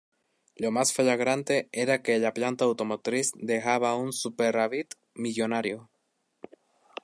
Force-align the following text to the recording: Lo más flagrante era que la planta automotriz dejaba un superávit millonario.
Lo 0.55 0.71
más 0.71 0.93
flagrante 0.93 1.69
era 1.71 2.01
que 2.01 2.17
la 2.17 2.33
planta 2.33 2.65
automotriz 2.65 3.33
dejaba 3.37 3.93
un 3.93 4.13
superávit 4.13 4.95
millonario. 5.13 5.91